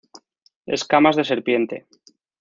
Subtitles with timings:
[0.77, 1.85] Escamas de serpiente